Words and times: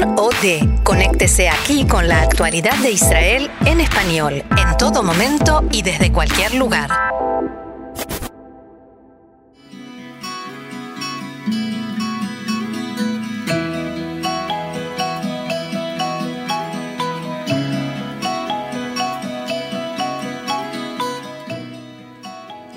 CAN 0.00 0.14
OD. 0.18 0.82
Conéctese 0.82 1.48
aquí 1.48 1.86
con 1.86 2.08
la 2.08 2.22
actualidad 2.22 2.76
de 2.78 2.92
Israel 2.92 3.50
en 3.64 3.80
español, 3.80 4.42
en 4.56 4.76
todo 4.76 5.02
momento 5.02 5.64
y 5.70 5.82
desde 5.82 6.12
cualquier 6.12 6.54
lugar. 6.54 6.90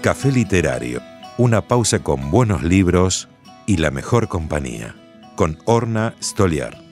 Café 0.02 0.32
Literario, 0.32 1.02
una 1.38 1.62
pausa 1.62 2.00
con 2.00 2.32
buenos 2.32 2.64
libros 2.64 3.28
y 3.66 3.78
la 3.78 3.92
mejor 3.92 4.30
compañía, 4.30 4.96
con 5.36 5.58
Orna 5.66 6.16
Stoliar. 6.22 6.87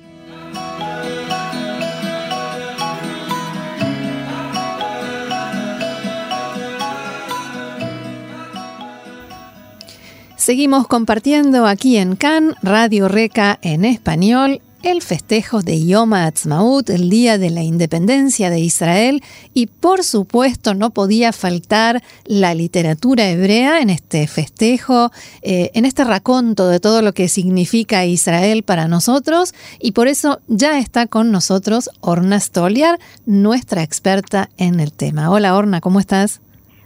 Seguimos 10.45 10.85
compartiendo 10.85 11.65
aquí 11.65 11.97
en 11.97 12.15
CAN, 12.15 12.53
Radio 12.61 13.07
Reca 13.07 13.57
en 13.63 13.83
español, 13.83 14.61
el 14.83 15.01
festejo 15.01 15.63
de 15.63 15.83
Yom 15.83 16.13
Ha'atzmaut, 16.13 16.87
el 16.91 17.09
Día 17.09 17.39
de 17.39 17.49
la 17.49 17.63
Independencia 17.63 18.51
de 18.51 18.59
Israel, 18.59 19.23
y 19.55 19.65
por 19.65 20.03
supuesto 20.03 20.75
no 20.75 20.91
podía 20.91 21.33
faltar 21.33 22.03
la 22.25 22.53
literatura 22.53 23.27
hebrea 23.27 23.79
en 23.79 23.89
este 23.89 24.27
festejo, 24.27 25.09
eh, 25.41 25.71
en 25.73 25.83
este 25.83 26.03
raconto 26.03 26.67
de 26.67 26.79
todo 26.79 27.01
lo 27.01 27.13
que 27.13 27.27
significa 27.27 28.05
Israel 28.05 28.61
para 28.61 28.87
nosotros, 28.87 29.55
y 29.79 29.93
por 29.93 30.07
eso 30.07 30.41
ya 30.45 30.77
está 30.77 31.07
con 31.07 31.31
nosotros 31.31 31.89
Orna 32.01 32.39
Stoliar, 32.39 32.99
nuestra 33.25 33.81
experta 33.81 34.49
en 34.57 34.79
el 34.79 34.93
tema. 34.93 35.31
Hola 35.31 35.55
Orna, 35.55 35.81
¿cómo 35.81 35.99
estás? 35.99 36.39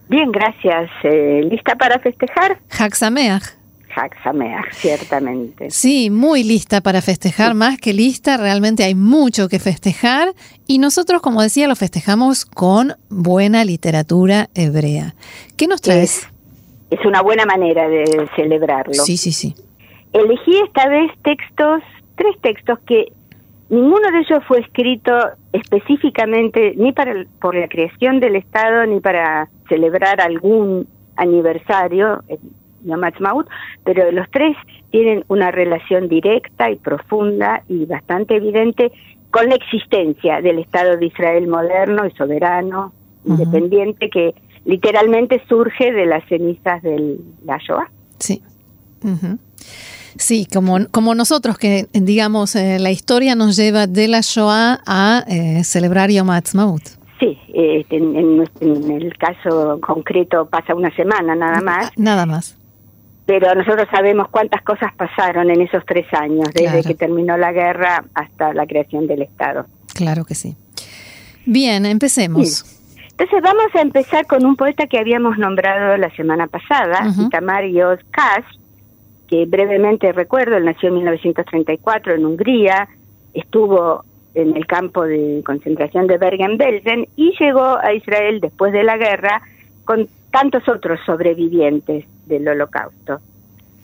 Bien, 0.10 0.32
gracias. 0.32 0.90
Eh, 1.04 1.44
¿Lista 1.50 1.76
para 1.76 2.00
festejar? 2.00 2.60
Haxameach. 2.72 3.59
Haxameach, 4.00 4.72
ciertamente. 4.74 5.70
Sí, 5.70 6.10
muy 6.10 6.44
lista 6.44 6.82
para 6.82 7.02
festejar, 7.02 7.54
más 7.54 7.78
que 7.78 7.94
lista, 7.94 8.38
realmente 8.38 8.84
hay 8.84 8.96
mucho 8.96 9.50
que 9.50 9.60
festejar 9.60 10.30
y 10.68 10.78
nosotros, 10.80 11.22
como 11.22 11.42
decía, 11.42 11.68
lo 11.68 11.76
festejamos 11.76 12.46
con 12.46 12.94
buena 13.10 13.66
literatura 13.66 14.50
hebrea. 14.56 15.16
¿Qué 15.58 15.68
nos 15.68 15.82
traes? 15.82 16.28
Es, 16.90 17.00
es 17.00 17.06
una 17.06 17.22
buena 17.22 17.46
manera 17.46 17.88
de 17.90 18.28
celebrarlo. 18.36 18.94
Sí, 18.94 19.18
sí, 19.18 19.32
sí. 19.32 19.56
Elegí 20.14 20.58
esta 20.66 20.88
vez 20.90 21.12
textos, 21.24 21.82
tres 22.16 22.36
textos 22.42 22.80
que 22.88 23.12
ninguno 23.70 24.10
de 24.12 24.20
ellos 24.20 24.40
fue 24.48 24.60
escrito 24.62 25.12
específicamente 25.54 26.74
ni 26.78 26.92
para 26.92 27.12
el- 27.12 27.28
por 27.42 27.56
la 27.56 27.68
creación 27.68 28.20
del 28.20 28.36
Estado 28.36 28.86
ni 28.88 29.00
para 29.00 29.50
celebrar 29.68 30.20
algún 30.22 30.88
aniversario, 31.16 32.24
Yom 32.84 33.04
Ha'atzmaut, 33.04 33.48
pero 33.84 34.12
los 34.12 34.30
tres 34.32 34.56
tienen 34.92 35.24
una 35.28 35.52
relación 35.52 36.08
directa 36.10 36.70
y 36.72 36.76
profunda 36.78 37.64
y 37.68 37.86
bastante 37.86 38.36
evidente 38.38 38.92
con 39.32 39.48
la 39.50 39.56
existencia 39.56 40.42
del 40.42 40.60
Estado 40.60 40.98
de 40.98 41.06
Israel 41.08 41.48
moderno 41.48 42.06
y 42.08 42.12
soberano, 42.12 42.94
Ujú. 43.26 43.34
independiente, 43.44 44.10
que 44.10 44.34
literalmente 44.66 45.42
surge 45.48 45.92
de 45.92 46.06
las 46.06 46.24
cenizas 46.28 46.82
de 46.82 47.18
la 47.46 47.58
Shoah. 47.58 47.90
Sí. 48.20 48.42
Sí, 50.18 50.48
como, 50.52 50.78
como 50.92 51.16
nosotros 51.16 51.58
que, 51.58 51.86
digamos, 51.94 52.56
eh, 52.56 52.80
la 52.80 52.92
historia 52.92 53.36
nos 53.36 53.56
lleva 53.56 53.88
de 53.88 54.08
la 54.08 54.22
Shoah 54.22 54.80
a 54.86 55.24
eh, 55.28 55.64
celebrar 55.64 56.10
Yom 56.10 56.30
Ha'atzmaut. 56.30 56.82
Sí, 57.20 57.38
en, 57.54 58.16
en 58.16 58.38
nuestro- 58.38 58.68
en 58.76 58.92
el 58.92 59.18
caso 59.18 59.80
concreto 59.82 60.48
pasa 60.50 60.74
una 60.74 60.94
semana 60.96 61.36
nada 61.36 61.62
más, 61.62 61.92
Nada 61.98 62.26
más. 62.26 62.58
Pero 63.30 63.54
nosotros 63.54 63.88
sabemos 63.92 64.28
cuántas 64.30 64.64
cosas 64.64 64.92
pasaron 64.96 65.52
en 65.52 65.62
esos 65.62 65.86
tres 65.86 66.12
años, 66.14 66.48
desde 66.52 66.68
Claro. 66.68 66.84
que 66.84 66.96
terminó 66.96 67.38
la 67.38 67.52
guerra 67.52 68.04
hasta 68.16 68.56
la 68.56 68.66
creación 68.66 69.06
del 69.06 69.22
Estado. 69.22 69.68
Claro 69.94 70.26
que 70.26 70.34
sí. 70.34 70.56
Bien, 71.46 71.86
empecemos. 71.86 72.66
Entonces 73.12 73.40
vamos 73.44 73.68
a 73.76 73.82
empezar 73.82 74.26
con 74.26 74.44
un 74.48 74.56
poeta 74.56 74.88
que 74.88 74.98
habíamos 74.98 75.38
nombrado 75.38 75.96
la 75.98 76.10
semana 76.16 76.48
pasada. 76.48 77.08
Itamar 77.20 77.66
Yos 77.68 78.00
Kass, 78.10 78.46
que 79.28 79.46
brevemente 79.46 80.12
recuerdo, 80.12 80.58
él 80.58 80.66
nació 80.66 80.90
en 80.90 80.96
1934 80.96 82.16
en 82.16 82.26
Hungría, 82.26 82.88
estuvo 83.36 84.06
en 84.34 84.58
el 84.58 84.66
campo 84.66 85.04
de 85.04 85.44
concentración 85.46 86.08
de 86.08 86.18
Bergen-Belsen 86.18 87.08
y 87.16 87.36
llegó 87.40 87.78
a 87.78 87.94
Israel 87.94 88.40
después 88.42 88.74
de 88.74 88.82
la 88.82 88.98
guerra 88.98 89.44
con 89.86 90.08
tantos 90.32 90.68
otros 90.68 91.00
sobrevivientes 91.06 92.06
del 92.30 92.48
holocausto. 92.48 93.20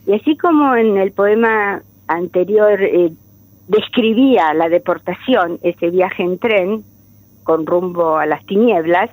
Y 0.06 0.14
así 0.14 0.36
como 0.36 0.74
en 0.74 0.96
el 0.96 1.12
poema 1.12 1.82
anterior 2.08 2.82
eh, 2.82 3.12
describía 3.68 4.54
la 4.54 4.68
deportación, 4.68 5.58
ese 5.62 5.90
viaje 5.90 6.22
en 6.22 6.38
tren 6.38 6.84
con 7.42 7.66
rumbo 7.66 8.16
a 8.16 8.26
las 8.26 8.44
tinieblas, 8.46 9.10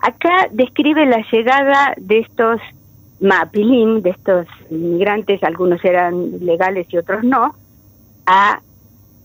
acá 0.00 0.48
describe 0.52 1.06
la 1.06 1.24
llegada 1.32 1.94
de 1.96 2.20
estos 2.20 2.60
mapilim, 3.20 4.00
de 4.02 4.10
estos 4.10 4.46
inmigrantes, 4.70 5.42
algunos 5.42 5.84
eran 5.84 6.44
legales 6.44 6.86
y 6.90 6.96
otros 6.96 7.22
no, 7.22 7.54
a 8.26 8.60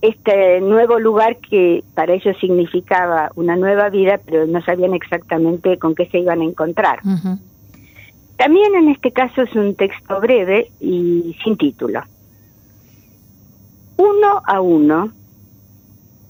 este 0.02 0.62
nuevo 0.62 1.00
lugar 1.00 1.38
que 1.38 1.84
para 1.94 2.13
ellos 2.13 2.35
significaba 2.40 3.31
una 3.35 3.56
nueva 3.56 3.90
vida, 3.90 4.19
pero 4.23 4.46
no 4.46 4.62
sabían 4.62 4.94
exactamente 4.94 5.78
con 5.79 5.96
qué 5.96 6.07
se 6.07 6.19
iban 6.19 6.41
a 6.41 6.44
encontrar. 6.44 7.00
También 8.38 8.75
en 8.75 8.90
este 8.90 9.12
caso 9.12 9.44
es 9.44 9.56
un 9.56 9.75
texto 9.75 10.19
breve 10.19 10.72
y 10.79 11.35
sin 11.44 11.57
título. 11.57 12.01
Uno 13.97 14.41
a 14.46 14.59
uno, 14.59 15.12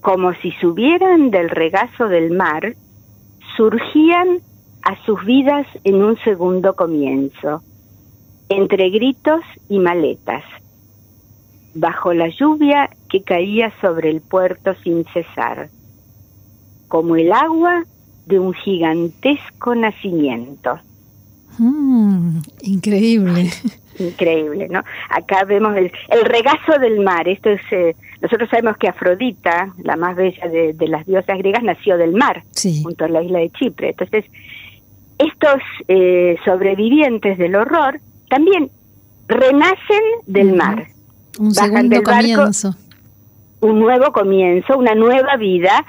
como 0.01 0.33
si 0.35 0.51
subieran 0.61 1.31
del 1.31 1.49
regazo 1.49 2.07
del 2.07 2.31
mar, 2.31 2.75
surgían 3.57 4.39
a 4.83 5.03
sus 5.03 5.25
vidas 5.25 5.65
en 5.83 6.03
un 6.03 6.15
segundo 6.19 6.75
comienzo, 6.75 7.63
entre 8.49 8.91
gritos 8.91 9.41
y 9.67 9.79
maletas, 9.79 10.43
bajo 11.73 12.13
la 12.13 12.29
lluvia 12.29 12.91
que 13.09 13.23
caía 13.23 13.73
sobre 13.81 14.11
el 14.11 14.21
puerto 14.21 14.75
sin 14.83 15.05
cesar, 15.05 15.69
como 16.87 17.15
el 17.15 17.31
agua 17.33 17.83
de 18.27 18.39
un 18.39 18.53
gigantesco 18.53 19.73
nacimiento. 19.73 20.79
Mm, 21.57 22.39
increíble. 22.61 23.49
Increíble, 23.97 24.67
¿no? 24.69 24.83
Acá 25.09 25.45
vemos 25.45 25.73
el, 25.77 25.89
el 26.09 26.25
regazo 26.25 26.77
del 26.81 26.99
mar. 26.99 27.29
Esto 27.29 27.49
es, 27.51 27.61
eh, 27.71 27.95
nosotros 28.21 28.49
sabemos 28.49 28.75
que 28.75 28.89
Afrodita, 28.89 29.73
la 29.83 29.95
más 29.95 30.17
bella 30.17 30.49
de, 30.49 30.73
de 30.73 30.87
las 30.89 31.05
diosas 31.05 31.37
griegas, 31.37 31.63
nació 31.63 31.97
del 31.97 32.11
mar, 32.11 32.43
Sí. 32.51 32.83
junto 32.83 33.05
a 33.05 33.07
la 33.07 33.21
isla 33.23 33.39
de 33.39 33.51
Chipre. 33.51 33.91
Entonces, 33.91 34.25
estos 35.17 35.61
eh, 35.87 36.35
sobrevivientes 36.43 37.37
del 37.37 37.55
horror 37.55 38.01
también 38.29 38.69
renacen 39.29 40.03
del 40.25 40.53
mar. 40.57 40.87
Un 41.39 41.53
Bajan 41.53 41.69
segundo 41.71 41.95
del 41.95 42.03
barco. 42.03 42.19
comienzo. 42.35 42.75
un 43.61 43.79
nuevo 43.79 44.11
comienzo, 44.11 44.77
una 44.77 44.93
nueva 44.93 45.37
vida. 45.37 45.85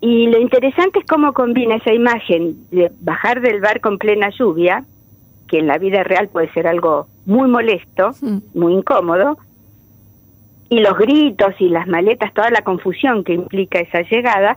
Y 0.00 0.28
lo 0.28 0.38
interesante 0.38 1.00
es 1.00 1.04
cómo 1.06 1.32
combina 1.32 1.76
esa 1.76 1.92
imagen 1.92 2.66
de 2.70 2.90
bajar 3.00 3.40
del 3.40 3.60
barco 3.60 3.90
en 3.90 3.98
plena 3.98 4.30
lluvia, 4.30 4.84
que 5.46 5.58
en 5.58 5.66
la 5.66 5.78
vida 5.78 6.02
real 6.04 6.28
puede 6.28 6.50
ser 6.52 6.66
algo 6.66 7.06
muy 7.26 7.48
molesto, 7.48 8.12
muy 8.54 8.74
incómodo, 8.74 9.38
y 10.70 10.78
los 10.78 10.96
gritos 10.96 11.54
y 11.58 11.68
las 11.68 11.86
maletas, 11.86 12.32
toda 12.32 12.50
la 12.50 12.62
confusión 12.62 13.24
que 13.24 13.34
implica 13.34 13.80
esa 13.80 14.02
llegada, 14.02 14.56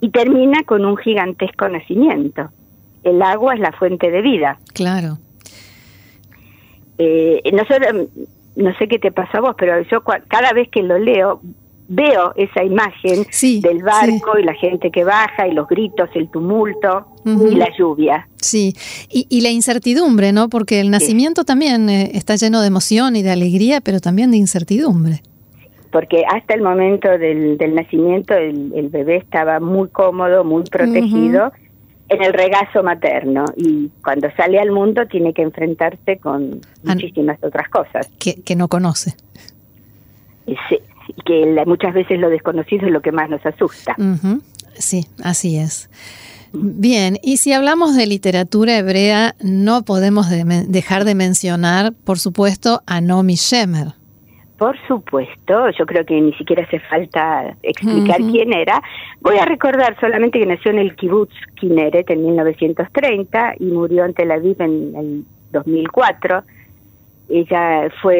y 0.00 0.10
termina 0.10 0.62
con 0.64 0.84
un 0.84 0.96
gigantesco 0.96 1.68
nacimiento. 1.68 2.50
El 3.02 3.22
agua 3.22 3.54
es 3.54 3.60
la 3.60 3.72
fuente 3.72 4.10
de 4.10 4.20
vida. 4.22 4.58
Claro. 4.74 5.18
Eh, 6.98 7.40
nosotros, 7.52 8.08
no 8.54 8.74
sé 8.78 8.86
qué 8.86 8.98
te 8.98 9.10
pasa 9.10 9.38
a 9.38 9.40
vos, 9.40 9.54
pero 9.56 9.80
yo 9.82 10.02
cada 10.02 10.52
vez 10.52 10.68
que 10.68 10.82
lo 10.82 10.98
leo 10.98 11.40
veo 11.94 12.32
esa 12.36 12.64
imagen 12.64 13.26
Sí, 13.30 13.60
del 13.60 13.82
barco 13.82 14.38
y 14.38 14.44
la 14.44 14.54
gente 14.54 14.90
que 14.90 15.04
baja 15.04 15.46
y 15.46 15.52
los 15.52 15.68
gritos, 15.68 16.08
el 16.14 16.28
tumulto 16.30 17.06
y 17.24 17.54
la 17.54 17.68
lluvia. 17.76 18.28
Sí, 18.40 18.74
y, 19.10 19.26
y 19.28 19.42
la 19.42 19.50
incertidumbre, 19.50 20.32
¿no? 20.32 20.48
Porque 20.48 20.80
el 20.80 20.90
nacimiento 20.90 21.44
también 21.44 21.88
eh, 21.88 22.10
está 22.14 22.36
lleno 22.36 22.60
de 22.60 22.66
emoción 22.68 23.14
y 23.16 23.22
de 23.22 23.30
alegría, 23.30 23.80
pero 23.80 24.00
también 24.00 24.30
de 24.30 24.38
incertidumbre. 24.38 25.22
Porque 25.90 26.24
hasta 26.26 26.54
el 26.54 26.62
momento 26.62 27.08
del, 27.18 27.58
del 27.58 27.74
nacimiento 27.74 28.32
el, 28.34 28.72
el 28.74 28.88
bebé 28.88 29.16
estaba 29.16 29.60
muy 29.60 29.88
cómodo, 29.88 30.42
muy 30.44 30.62
protegido 30.64 31.52
en 32.08 32.22
el 32.22 32.32
regazo 32.32 32.82
materno 32.82 33.44
y 33.56 33.90
cuando 34.02 34.28
sale 34.36 34.58
al 34.58 34.70
mundo 34.70 35.06
tiene 35.06 35.32
que 35.34 35.42
enfrentarse 35.42 36.18
con 36.18 36.60
An- 36.86 36.94
muchísimas 36.94 37.38
otras 37.44 37.68
cosas. 37.68 38.08
Que, 38.18 38.40
que 38.42 38.56
no 38.56 38.68
conoce. 38.68 39.14
Se- 40.68 40.82
y 41.08 41.22
que 41.22 41.64
muchas 41.66 41.94
veces 41.94 42.18
lo 42.18 42.30
desconocido 42.30 42.86
es 42.86 42.92
lo 42.92 43.00
que 43.00 43.12
más 43.12 43.28
nos 43.28 43.44
asusta. 43.44 43.96
Sí, 44.74 45.06
así 45.22 45.58
es. 45.58 45.90
Bien, 46.52 47.16
y 47.22 47.38
si 47.38 47.52
hablamos 47.52 47.96
de 47.96 48.06
literatura 48.06 48.76
hebrea, 48.76 49.34
no 49.42 49.84
podemos 49.84 50.28
dejar 50.30 51.04
de 51.04 51.14
mencionar, 51.14 51.92
por 52.04 52.18
supuesto, 52.18 52.82
a 52.86 53.00
Nomi 53.00 53.34
Shemer. 53.36 53.94
Por 54.58 54.76
supuesto, 54.86 55.70
yo 55.76 55.86
creo 55.86 56.04
que 56.04 56.20
ni 56.20 56.32
siquiera 56.34 56.62
hace 56.64 56.78
falta 56.80 57.56
explicar 57.62 58.18
quién 58.18 58.52
era. 58.52 58.80
Voy 59.20 59.38
a 59.38 59.44
recordar 59.44 59.98
solamente 59.98 60.38
que 60.38 60.46
nació 60.46 60.70
en 60.70 60.78
el 60.78 60.94
kibbutz 60.94 61.32
Kineret 61.56 62.08
en 62.10 62.24
1930 62.24 63.54
y 63.58 63.64
murió 63.64 64.04
en 64.04 64.14
Tel 64.14 64.30
Aviv 64.30 64.60
en 64.60 64.94
el 64.94 65.24
2004. 65.50 66.44
Ella 67.30 67.90
fue 68.02 68.14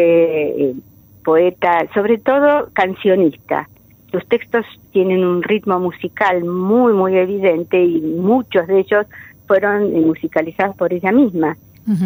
eh, 0.59 0.75
poeta, 1.23 1.87
sobre 1.95 2.19
todo 2.19 2.69
cancionista. 2.73 3.69
Sus 4.11 4.27
textos 4.27 4.67
tienen 4.93 5.25
un 5.25 5.43
ritmo 5.43 5.79
musical 5.81 6.45
muy, 6.45 6.93
muy 6.93 7.17
evidente 7.17 7.83
y 7.83 8.01
muchos 8.01 8.67
de 8.67 8.81
ellos 8.81 9.07
fueron 9.47 9.93
musicalizados 10.07 10.77
por 10.77 10.93
ella 10.93 11.13
misma. 11.13 11.57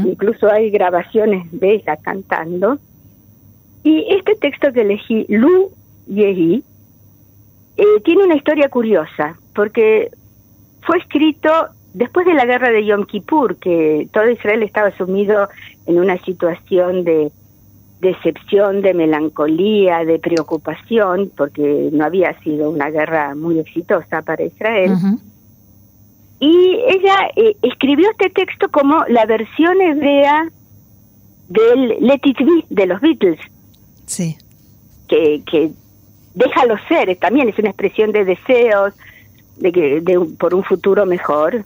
Incluso 0.04 0.50
hay 0.50 0.70
grabaciones 0.70 1.46
de 1.52 1.74
ella 1.74 1.96
cantando. 1.96 2.78
Y 3.82 4.06
este 4.08 4.34
texto 4.36 4.72
que 4.72 4.82
elegí, 4.82 5.26
Lu 5.28 5.70
Yehi, 6.06 6.64
eh, 7.76 7.84
tiene 8.04 8.24
una 8.24 8.36
historia 8.36 8.68
curiosa, 8.68 9.36
porque 9.54 10.10
fue 10.80 10.98
escrito 10.98 11.50
después 11.92 12.26
de 12.26 12.34
la 12.34 12.46
guerra 12.46 12.70
de 12.70 12.84
Yom 12.84 13.04
Kippur, 13.04 13.56
que 13.56 14.08
todo 14.12 14.30
Israel 14.30 14.62
estaba 14.62 14.90
sumido 14.96 15.48
en 15.86 15.98
una 15.98 16.18
situación 16.18 17.04
de 17.04 17.30
decepción, 18.00 18.82
de 18.82 18.94
melancolía, 18.94 20.04
de 20.04 20.18
preocupación, 20.18 21.30
porque 21.36 21.88
no 21.92 22.04
había 22.04 22.38
sido 22.40 22.70
una 22.70 22.90
guerra 22.90 23.34
muy 23.34 23.58
exitosa 23.58 24.22
para 24.22 24.44
Israel. 24.44 24.92
Y 26.38 26.80
ella 26.86 27.30
eh, 27.34 27.56
escribió 27.62 28.10
este 28.10 28.28
texto 28.30 28.68
como 28.70 29.04
la 29.08 29.24
versión 29.24 29.80
hebrea 29.80 30.50
del 31.48 31.96
Let 32.00 32.20
It 32.24 32.38
Be 32.38 32.64
de 32.68 32.86
los 32.86 33.00
Beatles. 33.00 33.40
Sí. 34.04 34.36
Que, 35.08 35.42
que 35.50 35.70
déjalo 36.34 36.76
ser, 36.88 37.16
también 37.16 37.48
es 37.48 37.58
una 37.58 37.70
expresión 37.70 38.12
de 38.12 38.24
deseos 38.24 38.92
de 39.56 39.72
que 39.72 40.00
de, 40.00 40.20
por 40.38 40.54
un 40.54 40.62
futuro 40.62 41.06
mejor. 41.06 41.64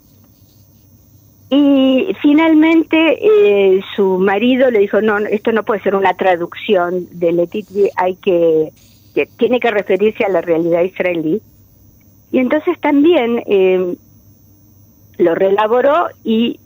Y 1.53 2.15
finalmente 2.23 3.19
eh, 3.21 3.81
su 3.97 4.19
marido 4.19 4.71
le 4.71 4.79
dijo, 4.79 5.01
no, 5.01 5.19
esto 5.19 5.51
no 5.51 5.65
puede 5.65 5.83
ser 5.83 5.97
una 5.97 6.15
traducción 6.15 7.09
de 7.11 7.33
Letitia, 7.33 7.91
hay 7.97 8.15
que, 8.17 8.73
tiene 9.37 9.59
que 9.59 9.73
referirse 9.73 10.25
a 10.25 10.29
la 10.29 10.43
realidad 10.43 10.83
israelí. 10.83 11.43
Y 12.31 12.39
entonces 12.39 12.79
también 12.81 13.43
eh, 13.47 13.97
lo 15.19 15.35
relaboró 15.35 16.07
y 16.23 16.61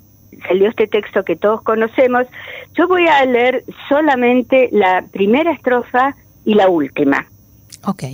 salió 0.46 0.69
este 0.69 0.87
texto 0.87 1.25
que 1.25 1.37
todos 1.37 1.62
conocemos. 1.62 2.26
Yo 2.75 2.87
voy 2.87 3.06
a 3.06 3.25
leer 3.25 3.64
solamente 3.88 4.69
la 4.70 5.06
primera 5.10 5.52
estrofa 5.52 6.14
y 6.44 6.54
la 6.54 6.69
última. 6.69 7.26
Ok. 7.87 8.04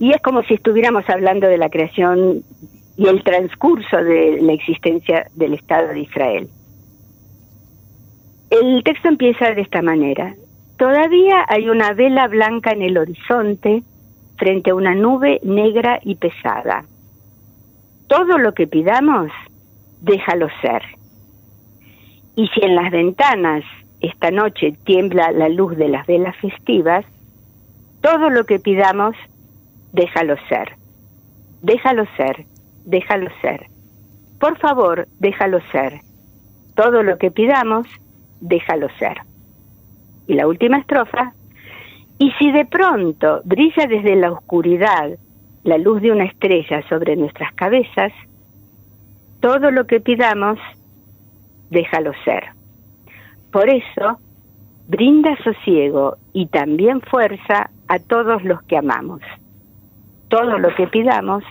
Y 0.00 0.12
es 0.12 0.20
como 0.22 0.42
si 0.42 0.54
estuviéramos 0.54 1.08
hablando 1.08 1.46
de 1.46 1.58
la 1.58 1.68
creación 1.68 2.42
y 3.00 3.08
el 3.08 3.24
transcurso 3.24 3.96
de 3.96 4.42
la 4.42 4.52
existencia 4.52 5.26
del 5.34 5.54
Estado 5.54 5.88
de 5.88 6.00
Israel. 6.00 6.50
El 8.50 8.84
texto 8.84 9.08
empieza 9.08 9.54
de 9.54 9.62
esta 9.62 9.80
manera. 9.80 10.34
Todavía 10.76 11.46
hay 11.48 11.70
una 11.70 11.94
vela 11.94 12.28
blanca 12.28 12.72
en 12.72 12.82
el 12.82 12.98
horizonte 12.98 13.82
frente 14.36 14.68
a 14.68 14.74
una 14.74 14.94
nube 14.94 15.40
negra 15.42 15.98
y 16.02 16.16
pesada. 16.16 16.84
Todo 18.06 18.36
lo 18.36 18.52
que 18.52 18.66
pidamos, 18.66 19.32
déjalo 20.02 20.48
ser. 20.60 20.82
Y 22.36 22.48
si 22.48 22.60
en 22.62 22.74
las 22.74 22.90
ventanas 22.90 23.64
esta 24.02 24.30
noche 24.30 24.76
tiembla 24.84 25.32
la 25.32 25.48
luz 25.48 25.74
de 25.78 25.88
las 25.88 26.06
velas 26.06 26.36
festivas, 26.36 27.06
todo 28.02 28.28
lo 28.28 28.44
que 28.44 28.58
pidamos, 28.58 29.16
déjalo 29.94 30.36
ser. 30.50 30.76
Déjalo 31.62 32.04
ser 32.18 32.44
déjalo 32.84 33.28
ser. 33.40 33.66
Por 34.38 34.58
favor, 34.58 35.06
déjalo 35.18 35.60
ser. 35.72 36.00
Todo 36.74 37.02
lo 37.02 37.18
que 37.18 37.30
pidamos, 37.30 37.86
déjalo 38.40 38.88
ser. 38.98 39.18
Y 40.26 40.34
la 40.34 40.46
última 40.46 40.78
estrofa, 40.78 41.34
y 42.18 42.30
si 42.38 42.52
de 42.52 42.66
pronto 42.66 43.40
brilla 43.44 43.86
desde 43.86 44.16
la 44.16 44.32
oscuridad 44.32 45.10
la 45.64 45.78
luz 45.78 46.00
de 46.00 46.12
una 46.12 46.24
estrella 46.24 46.82
sobre 46.88 47.16
nuestras 47.16 47.52
cabezas, 47.54 48.12
todo 49.40 49.70
lo 49.70 49.86
que 49.86 50.00
pidamos, 50.00 50.58
déjalo 51.70 52.12
ser. 52.24 52.44
Por 53.52 53.68
eso, 53.68 54.18
brinda 54.88 55.36
sosiego 55.42 56.16
y 56.32 56.46
también 56.46 57.00
fuerza 57.00 57.70
a 57.88 57.98
todos 57.98 58.42
los 58.44 58.62
que 58.62 58.76
amamos. 58.76 59.20
Todo 60.28 60.58
lo 60.58 60.74
que 60.74 60.86
pidamos, 60.86 61.42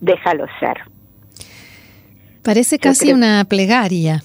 déjalo 0.00 0.46
ser. 0.60 0.78
Parece 2.42 2.78
casi 2.78 3.12
una 3.12 3.44
plegaria. 3.44 4.22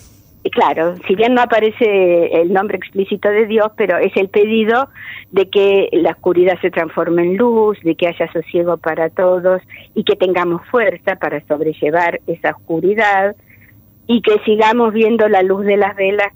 Claro, 0.49 0.95
si 1.07 1.15
bien 1.15 1.35
no 1.35 1.41
aparece 1.41 2.41
el 2.41 2.51
nombre 2.51 2.77
explícito 2.77 3.29
de 3.29 3.45
Dios, 3.45 3.67
pero 3.77 3.97
es 3.99 4.11
el 4.15 4.29
pedido 4.29 4.89
de 5.31 5.49
que 5.49 5.89
la 5.91 6.11
oscuridad 6.11 6.59
se 6.61 6.71
transforme 6.71 7.21
en 7.23 7.37
luz, 7.37 7.77
de 7.83 7.95
que 7.95 8.07
haya 8.07 8.31
sosiego 8.31 8.77
para 8.77 9.11
todos 9.11 9.61
y 9.93 10.03
que 10.03 10.15
tengamos 10.15 10.61
fuerza 10.71 11.15
para 11.17 11.45
sobrellevar 11.47 12.21
esa 12.25 12.51
oscuridad 12.51 13.35
y 14.07 14.21
que 14.23 14.39
sigamos 14.43 14.93
viendo 14.93 15.29
la 15.29 15.43
luz 15.43 15.63
de 15.65 15.77
las 15.77 15.95
velas 15.95 16.33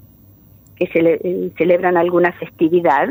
que 0.76 0.88
se 0.88 1.52
celebran 1.58 1.98
alguna 1.98 2.32
festividad. 2.34 3.10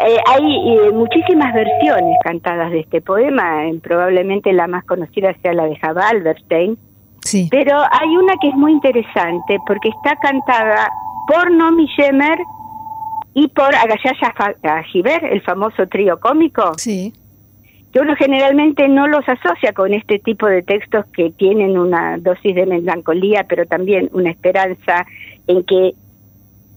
Eh, 0.00 0.16
hay 0.26 0.44
eh, 0.44 0.90
muchísimas 0.92 1.52
versiones 1.52 2.16
cantadas 2.22 2.70
de 2.70 2.80
este 2.80 3.00
poema, 3.00 3.66
eh, 3.66 3.80
probablemente 3.82 4.52
la 4.52 4.68
más 4.68 4.84
conocida 4.84 5.34
sea 5.42 5.52
la 5.52 5.64
de 5.64 5.74
Java 5.74 6.08
Alberstein, 6.08 6.78
sí. 7.20 7.48
pero 7.50 7.76
hay 7.90 8.16
una 8.16 8.34
que 8.40 8.48
es 8.48 8.54
muy 8.54 8.72
interesante 8.72 9.58
porque 9.66 9.88
está 9.88 10.14
cantada 10.16 10.88
por 11.26 11.50
Nomi 11.50 11.86
Shemer 11.86 12.38
y 13.34 13.48
por 13.48 13.74
Agayaya 13.74 14.34
Ajiber, 14.62 15.24
el 15.24 15.42
famoso 15.42 15.88
trío 15.88 16.20
cómico. 16.20 16.74
Sí. 16.76 17.12
Que 17.92 17.98
uno 17.98 18.14
generalmente 18.14 18.86
no 18.86 19.08
los 19.08 19.28
asocia 19.28 19.72
con 19.72 19.94
este 19.94 20.20
tipo 20.20 20.46
de 20.46 20.62
textos 20.62 21.06
que 21.12 21.30
tienen 21.30 21.76
una 21.76 22.18
dosis 22.18 22.54
de 22.54 22.66
melancolía, 22.66 23.46
pero 23.48 23.66
también 23.66 24.10
una 24.12 24.30
esperanza 24.30 25.06
en 25.48 25.64
que 25.64 25.94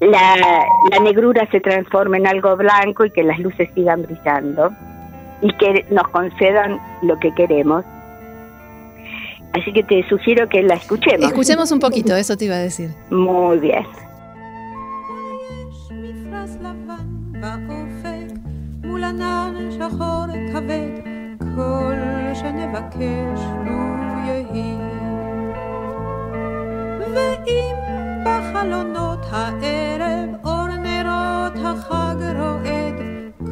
la, 0.01 0.65
negrura 1.01 1.48
se 1.51 1.62
transforme 1.62 2.17
en 2.17 2.27
algo 2.27 2.58
blanco 2.58 3.05
y 3.05 3.12
que 3.12 3.24
las 3.24 3.39
luces 3.39 3.70
sigan 3.75 4.01
brillando 4.01 4.72
y 5.41 5.53
que 5.58 5.86
nos 5.91 6.08
concedan 6.10 6.79
lo 7.03 7.20
que 7.20 7.34
queremos. 7.36 7.86
Así 9.53 9.72
que 9.74 9.84
te 9.84 10.08
sugiero 10.08 10.48
que 10.50 10.63
la 10.63 10.75
escuchemos. 10.75 11.27
Escuchemos 11.27 11.72
un 11.72 11.79
poquito, 11.79 12.15
eso 12.15 12.36
te 12.36 12.46
iba 12.46 12.55
a 12.55 12.60
decir. 12.60 12.89
Muy 13.10 13.60
bien. 13.60 13.86
בחלונות 28.25 29.20
הערב 29.32 30.30
אור 30.44 30.68
נרות 30.68 31.66
החג 31.66 32.16
רועד 32.40 32.96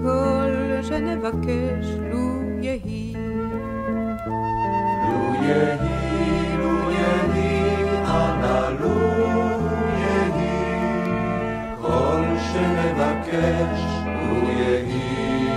כל 0.04 0.82
שנבקש 0.82 1.88
לו 2.12 2.42
יהי. 2.62 3.14
לו 5.08 5.34
יהי, 5.44 6.58
לו 6.58 6.92
יהי, 6.92 7.86
אנא 8.06 8.70
לו 8.80 9.00
יהי 9.98 10.50
כל 11.82 12.24
שנבקש 12.54 13.82
לו 14.06 14.50
יהי. 14.50 15.50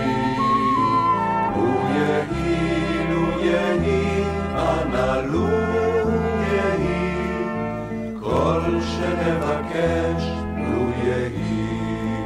לו 1.57 1.69
יהי, 1.95 3.07
לו 3.11 3.40
יהי, 3.40 4.25
אנא 4.54 5.21
לו 5.26 5.47
כל 5.49 5.71
שנבקש, 9.02 10.30
לו 10.56 10.90
יהי. 11.04 12.23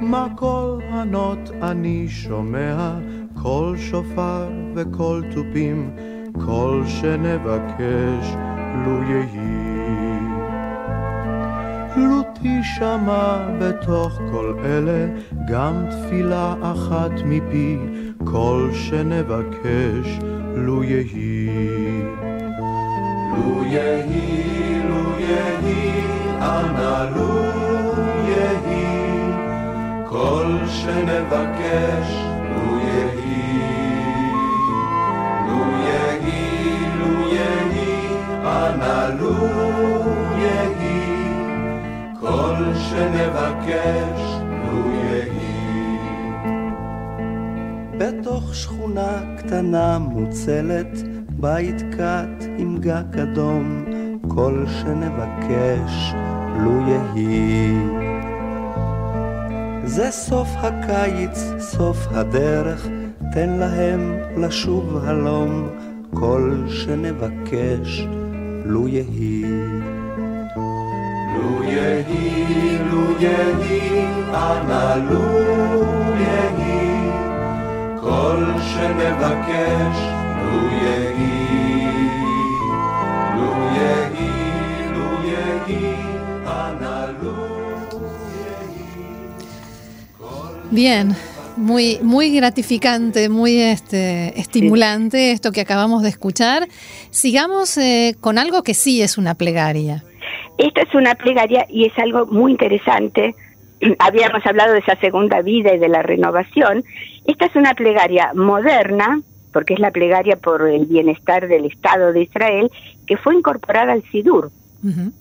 מה 0.00 0.26
קול 0.36 0.82
ענות 0.92 1.50
אני 1.62 2.08
שומע, 2.08 2.98
קול 3.42 3.76
שופר 3.78 4.48
וקול 4.74 5.24
תופים, 5.34 5.90
כל 6.44 6.82
שנבקש, 6.86 8.34
לו 8.84 9.02
יהי. 9.02 10.20
לו 11.96 12.22
תישמע 12.42 13.48
בתוך 13.60 14.20
כל 14.30 14.54
אלה 14.64 15.06
גם 15.48 15.84
תפילה 15.90 16.54
אחת 16.62 17.12
מפי 17.24 17.78
כל 18.24 18.70
שנבקש. 18.72 20.20
לו 20.54 20.84
יהי, 20.84 22.02
לו 23.36 23.64
יהי, 23.64 24.19
לו 27.04 27.42
יהי, 28.28 29.32
כל 30.06 30.58
שנבקש 30.66 32.08
לו 32.50 32.78
יהי. 32.78 34.30
לו 35.48 35.60
יהי, 35.86 36.86
לו 36.98 37.28
יהי, 37.28 38.06
אנא 38.44 39.08
לו 39.20 39.34
יהי, 40.36 41.32
כל 42.20 42.74
שנבקש 42.74 44.20
לו 44.64 44.90
יהי. 44.90 45.98
בתוך 47.98 48.54
שכונה 48.54 49.20
קטנה 49.38 49.98
מוצלת, 49.98 50.98
בית 51.28 51.82
קט 51.90 52.44
עם 52.58 52.76
גג 52.78 53.18
אדום, 53.18 53.84
כל 54.28 54.64
שנבקש 54.66 56.14
לו 56.64 56.80
יהי. 56.88 57.74
זה 59.84 60.10
סוף 60.10 60.48
הקיץ, 60.56 61.52
סוף 61.58 61.96
הדרך, 62.10 62.86
תן 63.32 63.48
להם 63.48 64.16
לשוב 64.36 65.04
הלום, 65.04 65.68
כל 66.14 66.64
שנבקש 66.68 68.06
לו 68.64 68.88
יהי. 68.88 69.44
לו 71.36 71.62
יהי, 71.64 72.78
לו 72.90 73.20
יהי, 73.20 74.06
אנא 74.34 74.94
לו 75.10 75.22
יהי, 76.18 77.10
כל 78.00 78.44
שנבקש 78.60 79.98
לו 80.42 80.68
יהי. 80.82 81.59
Bien, 90.70 91.16
muy, 91.56 91.98
muy 92.02 92.34
gratificante, 92.34 93.28
muy 93.28 93.58
este, 93.58 94.38
estimulante 94.38 95.32
esto 95.32 95.50
que 95.50 95.60
acabamos 95.60 96.02
de 96.02 96.08
escuchar. 96.08 96.68
Sigamos 97.10 97.76
eh, 97.76 98.14
con 98.20 98.38
algo 98.38 98.62
que 98.62 98.74
sí 98.74 99.02
es 99.02 99.18
una 99.18 99.34
plegaria. 99.34 100.04
Esta 100.58 100.82
es 100.82 100.94
una 100.94 101.14
plegaria 101.16 101.66
y 101.68 101.86
es 101.86 101.98
algo 101.98 102.26
muy 102.26 102.52
interesante. 102.52 103.34
Habíamos 103.98 104.46
hablado 104.46 104.72
de 104.72 104.78
esa 104.78 104.94
segunda 104.96 105.42
vida 105.42 105.74
y 105.74 105.78
de 105.78 105.88
la 105.88 106.02
renovación. 106.02 106.84
Esta 107.26 107.46
es 107.46 107.56
una 107.56 107.74
plegaria 107.74 108.32
moderna, 108.34 109.20
porque 109.52 109.74
es 109.74 109.80
la 109.80 109.90
plegaria 109.90 110.36
por 110.36 110.68
el 110.68 110.86
bienestar 110.86 111.48
del 111.48 111.64
Estado 111.64 112.12
de 112.12 112.22
Israel, 112.22 112.70
que 113.08 113.16
fue 113.16 113.34
incorporada 113.34 113.92
al 113.92 114.04
Sidur, 114.12 114.50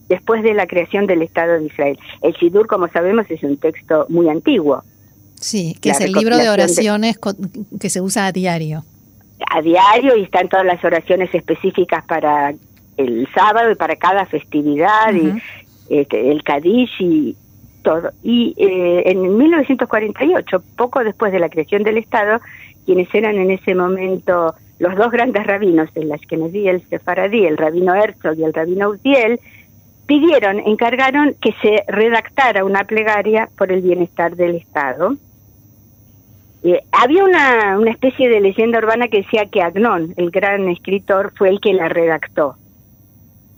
después 0.08 0.44
de 0.44 0.54
la 0.54 0.68
creación 0.68 1.08
del 1.08 1.24
Estado 1.24 1.54
de 1.60 1.66
Israel. 1.66 1.98
El 2.22 2.36
Sidur, 2.36 2.68
como 2.68 2.88
sabemos, 2.90 3.26
es 3.30 3.42
un 3.42 3.58
texto 3.58 4.06
muy 4.10 4.30
antiguo. 4.30 4.84
Sí, 5.40 5.76
que 5.82 5.90
es 5.92 6.02
el 6.02 6.12
libro 6.12 6.38
de 6.38 6.44
de- 6.44 6.50
oraciones 6.50 7.18
co- 7.18 7.34
que 7.80 7.90
se 7.90 8.02
usa 8.02 8.26
a 8.28 8.32
diario. 8.32 8.84
a 9.52 9.62
diario 9.62 10.16
y 10.18 10.24
están 10.24 10.50
todas 10.50 10.66
las 10.66 10.84
oraciones 10.84 11.34
específicas 11.34 12.04
para 12.06 12.54
el 12.98 13.28
sábado 13.34 13.72
y 13.72 13.76
para 13.76 13.96
cada 13.96 14.26
festividad 14.26 15.14
y 15.14 15.32
este, 15.90 16.32
el 16.32 16.44
Kadish 16.44 16.92
y 17.00 17.36
todo. 17.84 18.12
Y 18.22 18.54
eh, 18.58 19.04
en 19.06 19.38
1948, 19.38 20.62
poco 20.76 21.04
después 21.04 21.32
de 21.32 21.40
la 21.40 21.48
creación 21.50 21.84
del 21.84 21.98
Estado, 21.98 22.42
quienes 22.86 23.08
eran 23.16 23.38
en 23.38 23.52
ese 23.52 23.74
momento 23.76 24.54
los 24.80 24.96
dos 24.98 25.12
grandes 25.12 25.46
rabinos, 25.48 25.90
el 25.96 26.12
Ashkenazí 26.12 26.60
y 26.60 26.68
el 26.68 26.82
Sefaradí, 26.90 27.46
el 27.46 27.58
rabino 27.58 27.96
Herzog 27.96 28.38
y 28.38 28.44
el 28.44 28.54
rabino 28.54 28.90
Uziel, 28.90 29.40
pidieron, 30.06 30.60
encargaron 30.60 31.36
que 31.42 31.54
se 31.62 31.84
redactara 31.88 32.66
una 32.66 32.84
plegaria 32.84 33.48
por 33.58 33.72
el 33.72 33.82
bienestar 33.82 34.36
del 34.36 34.56
Estado. 34.56 35.16
Eh, 36.64 36.82
había 36.92 37.24
una, 37.24 37.78
una 37.80 37.92
especie 37.92 38.28
de 38.30 38.42
leyenda 38.42 38.80
urbana 38.80 39.08
que 39.08 39.18
decía 39.22 39.46
que 39.46 39.62
Agnón, 39.62 40.14
el 40.18 40.30
gran 40.30 40.68
escritor, 40.68 41.32
fue 41.38 41.50
el 41.50 41.62
que 41.62 41.74
la 41.74 41.88
redactó, 41.88 42.56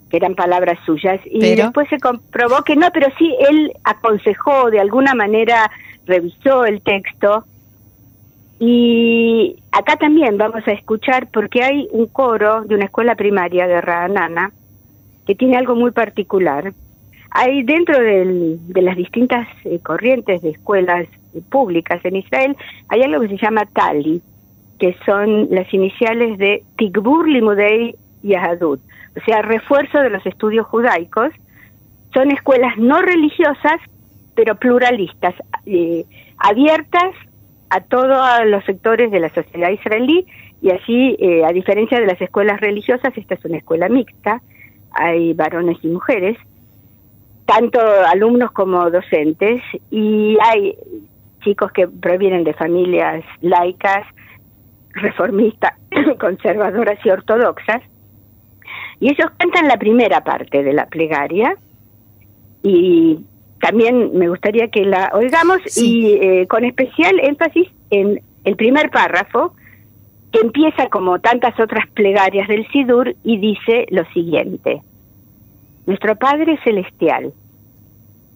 que 0.09 0.17
eran 0.17 0.35
palabras 0.35 0.77
suyas, 0.85 1.19
y 1.25 1.39
Pero- 1.39 1.63
después 1.63 1.89
se 1.89 1.99
comprobó 1.99 2.63
que 2.63 2.75
no, 2.75 2.87
pero 2.93 3.07
sí 3.17 3.35
él 3.49 3.73
aconsejó, 3.83 4.69
de 4.69 4.79
alguna 4.79 5.15
manera 5.15 5.71
revisó 6.05 6.65
el 6.65 6.81
texto, 6.81 7.45
y 8.59 9.55
acá 9.71 9.95
también 9.95 10.37
vamos 10.37 10.67
a 10.67 10.71
escuchar, 10.71 11.27
porque 11.33 11.63
hay 11.63 11.87
un 11.91 12.05
coro 12.05 12.61
de 12.65 12.75
una 12.75 12.85
escuela 12.85 13.15
primaria 13.15 13.65
de 13.67 13.81
Raanana, 13.81 14.51
que 15.25 15.33
tiene 15.33 15.57
algo 15.57 15.75
muy 15.75 15.91
particular. 15.91 16.71
Hay 17.31 17.63
dentro 17.63 17.99
del- 17.99 18.59
de 18.67 18.81
las 18.83 18.95
distintas 18.97 19.47
eh, 19.65 19.79
corrientes 19.81 20.41
de 20.43 20.49
escuelas 20.51 21.07
públicas 21.49 22.03
en 22.03 22.17
Israel, 22.17 22.55
hay 22.89 23.01
algo 23.03 23.21
que 23.21 23.29
se 23.29 23.37
llama 23.37 23.65
Tali, 23.65 24.21
que 24.79 24.95
son 25.05 25.47
las 25.51 25.71
iniciales 25.73 26.37
de 26.37 26.63
Tigbur 26.77 27.27
Limudei 27.27 27.95
Yahadut, 28.23 28.79
o 29.15 29.25
sea, 29.25 29.41
refuerzo 29.41 29.99
de 29.99 30.09
los 30.09 30.25
estudios 30.25 30.65
judaicos. 30.67 31.29
Son 32.13 32.31
escuelas 32.31 32.77
no 32.77 33.01
religiosas, 33.01 33.79
pero 34.35 34.55
pluralistas, 34.55 35.35
eh, 35.65 36.05
abiertas 36.37 37.13
a 37.69 37.81
todos 37.81 38.45
los 38.45 38.63
sectores 38.65 39.11
de 39.11 39.19
la 39.19 39.29
sociedad 39.29 39.69
israelí 39.69 40.25
y 40.61 40.71
así, 40.71 41.15
eh, 41.19 41.43
a 41.43 41.51
diferencia 41.51 41.99
de 41.99 42.05
las 42.05 42.21
escuelas 42.21 42.59
religiosas, 42.61 43.17
esta 43.17 43.35
es 43.35 43.45
una 43.45 43.57
escuela 43.57 43.89
mixta, 43.89 44.41
hay 44.91 45.33
varones 45.33 45.77
y 45.81 45.87
mujeres, 45.87 46.37
tanto 47.45 47.79
alumnos 47.79 48.51
como 48.51 48.89
docentes, 48.91 49.61
y 49.89 50.37
hay 50.43 50.75
chicos 51.41 51.71
que 51.71 51.87
provienen 51.87 52.43
de 52.43 52.53
familias 52.53 53.23
laicas, 53.41 54.05
reformistas, 54.93 55.73
conservadoras 56.19 56.99
y 57.05 57.09
ortodoxas, 57.09 57.81
y 58.99 59.07
ellos 59.09 59.31
cantan 59.37 59.67
la 59.67 59.77
primera 59.77 60.23
parte 60.23 60.63
de 60.63 60.73
la 60.73 60.85
plegaria, 60.87 61.55
y 62.63 63.19
también 63.59 64.17
me 64.17 64.29
gustaría 64.29 64.67
que 64.69 64.85
la 64.85 65.11
oigamos 65.13 65.59
Sí. 65.65 66.01
y 66.01 66.13
eh, 66.13 66.47
con 66.47 66.63
especial 66.65 67.19
énfasis 67.19 67.69
en 67.89 68.21
el 68.43 68.55
primer 68.55 68.89
párrafo, 68.89 69.53
que 70.31 70.39
empieza 70.39 70.87
como 70.87 71.19
tantas 71.19 71.59
otras 71.59 71.85
plegarias 71.93 72.47
del 72.47 72.65
Sidur 72.71 73.15
y 73.23 73.37
dice 73.37 73.85
lo 73.89 74.05
siguiente. 74.13 74.81
Nuestro 75.85 76.15
Padre 76.15 76.57
Celestial, 76.63 77.33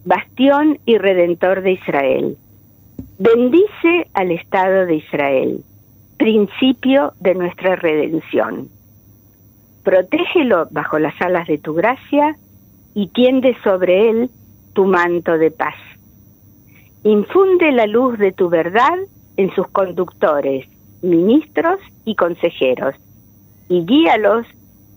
bastión 0.03 0.79
y 0.85 0.97
redentor 0.97 1.61
de 1.61 1.71
Israel, 1.71 2.37
bendice 3.17 4.07
al 4.13 4.31
Estado 4.31 4.85
de 4.85 4.95
Israel, 4.95 5.63
principio 6.17 7.13
de 7.19 7.35
nuestra 7.35 7.75
redención. 7.75 8.69
Protégelo 9.83 10.67
bajo 10.71 10.99
las 10.99 11.19
alas 11.21 11.47
de 11.47 11.57
tu 11.57 11.73
gracia 11.73 12.35
y 12.93 13.07
tiende 13.07 13.55
sobre 13.63 14.09
él 14.09 14.29
tu 14.73 14.85
manto 14.85 15.37
de 15.37 15.51
paz. 15.51 15.75
Infunde 17.03 17.71
la 17.71 17.85
luz 17.85 18.17
de 18.17 18.31
tu 18.31 18.49
verdad 18.49 18.97
en 19.37 19.53
sus 19.53 19.67
conductores, 19.67 20.67
ministros 21.01 21.79
y 22.03 22.15
consejeros, 22.15 22.95
y 23.69 23.85
guíalos 23.85 24.45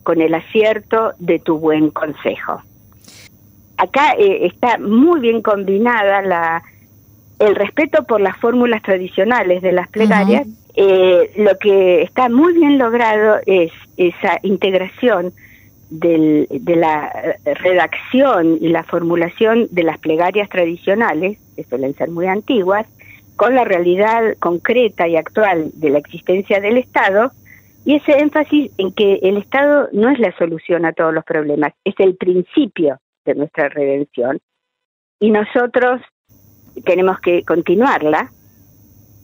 con 0.02 0.20
el 0.20 0.34
acierto 0.34 1.12
de 1.18 1.38
tu 1.38 1.58
buen 1.58 1.90
consejo. 1.90 2.62
Acá 3.76 4.14
eh, 4.18 4.46
está 4.46 4.78
muy 4.78 5.20
bien 5.20 5.42
combinada 5.42 6.22
la, 6.22 6.62
el 7.38 7.54
respeto 7.54 8.04
por 8.04 8.20
las 8.20 8.36
fórmulas 8.38 8.82
tradicionales 8.82 9.62
de 9.62 9.72
las 9.72 9.88
plegarias. 9.88 10.46
Eh, 10.74 11.30
lo 11.36 11.56
que 11.58 12.02
está 12.02 12.28
muy 12.28 12.52
bien 12.54 12.78
logrado 12.78 13.38
es 13.46 13.72
esa 13.96 14.38
integración 14.42 15.32
del- 15.90 16.46
de 16.50 16.76
la 16.76 17.10
eh, 17.44 17.54
redacción 17.54 18.58
y 18.60 18.68
la 18.68 18.84
formulación 18.84 19.68
de 19.70 19.82
las 19.84 19.98
plegarias 19.98 20.48
tradicionales, 20.48 21.38
que 21.56 21.64
suelen 21.64 21.94
ser 21.94 22.10
muy 22.10 22.26
antiguas, 22.26 22.86
con 23.36 23.54
la 23.54 23.64
realidad 23.64 24.34
concreta 24.40 25.06
y 25.08 25.16
actual 25.16 25.70
de 25.74 25.90
la 25.90 25.98
existencia 25.98 26.60
del 26.60 26.76
Estado 26.76 27.30
y 27.84 27.94
ese 27.94 28.18
énfasis 28.18 28.70
en 28.78 28.92
que 28.92 29.20
el 29.22 29.36
Estado 29.38 29.88
no 29.92 30.10
es 30.10 30.18
la 30.18 30.36
solución 30.36 30.84
a 30.84 30.92
todos 30.92 31.14
los 31.14 31.24
problemas, 31.24 31.72
es 31.84 31.94
el 31.98 32.16
principio 32.16 32.98
de 33.24 33.34
nuestra 33.36 33.68
redención 33.68 34.40
y 35.20 35.30
nosotros 35.30 36.00
tenemos 36.84 37.18
que 37.20 37.42
continuarla 37.44 38.30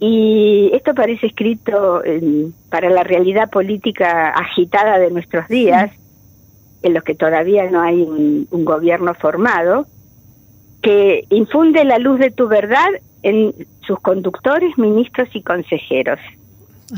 y 0.01 0.71
esto 0.75 0.95
parece 0.95 1.27
escrito 1.29 2.05
en- 2.05 2.53
para 2.71 2.91
la 2.91 3.05
realidad 3.05 3.51
política 3.51 4.31
agitada 4.31 4.99
de 4.99 5.11
nuestros 5.11 5.49
días, 5.49 5.91
en 6.83 6.95
los 6.95 7.03
que 7.05 7.15
todavía 7.15 7.71
no 7.71 7.81
hay 7.81 8.03
un, 8.03 8.47
un 8.51 8.65
gobierno 8.65 9.15
formado, 9.15 9.87
que 10.83 11.25
infunde 11.31 11.85
la 11.85 11.99
luz 11.99 12.19
de 12.19 12.31
tu 12.31 12.47
verdad 12.49 12.89
en 13.23 13.55
sus 13.87 13.99
conductores, 14.01 14.77
ministros 14.77 15.29
y 15.35 15.43
consejeros. 15.43 16.19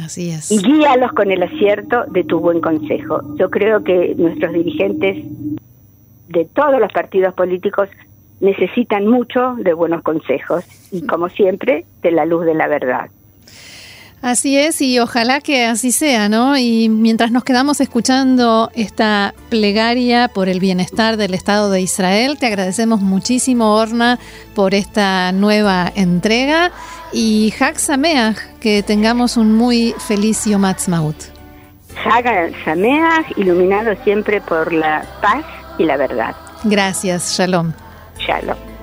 Así 0.02 0.30
es. 0.30 0.50
Y 0.50 0.58
guíalos 0.58 1.12
con 1.12 1.30
el 1.30 1.42
acierto 1.44 2.04
de 2.08 2.25
tu 2.25 2.40
buen 2.40 2.60
consejo. 2.60 3.20
Yo 3.38 3.48
creo 3.50 3.84
que 3.84 4.14
nuestros 4.18 4.52
dirigentes 4.52 5.25
de 6.28 6.44
todos 6.46 6.80
los 6.80 6.92
partidos 6.92 7.32
políticos 7.34 7.88
necesitan 8.40 9.07
mucho 9.07 9.55
de 9.59 9.73
buenos 9.73 10.02
consejos 10.02 10.64
y 10.90 11.07
como 11.07 11.28
siempre 11.28 11.85
de 12.02 12.11
la 12.11 12.25
luz 12.26 12.45
de 12.45 12.55
la 12.55 12.69
verdad. 12.69 13.11
Así 14.23 14.59
es, 14.59 14.81
y 14.81 14.99
ojalá 14.99 15.40
que 15.40 15.66
así 15.66 15.93
sea, 15.93 16.28
¿no? 16.28 16.57
Y 16.57 16.88
mientras 16.88 17.31
nos 17.31 17.45
quedamos 17.45 17.81
escuchando 17.81 18.71
esta 18.75 19.35
plegaria 19.50 20.28
por 20.28 20.49
el 20.49 20.59
bienestar 20.59 21.16
del 21.16 21.35
Estado 21.35 21.71
de 21.71 21.83
Israel, 21.83 22.37
te 22.38 22.47
agradecemos 22.47 23.02
muchísimo, 23.02 23.76
Orna, 23.76 24.19
por 24.55 24.75
esta 24.75 25.31
nueva 25.33 25.93
entrega. 25.95 26.73
Y 27.12 27.55
Hag 27.61 27.78
Sameach, 27.78 28.38
que 28.59 28.83
tengamos 28.83 29.37
un 29.37 29.55
muy 29.55 29.95
feliz 30.09 30.45
Yom 30.45 30.64
Ha'atzmaut. 30.64 31.16
Hag 32.05 32.52
Sameach, 32.64 33.31
iluminado 33.37 33.95
siempre 34.02 34.40
por 34.40 34.73
la 34.73 35.05
paz 35.23 35.45
y 35.78 35.85
la 35.85 35.97
verdad. 35.97 36.35
Gracias, 36.64 37.37
Shalom. 37.37 37.86
Shalom. 38.26 38.75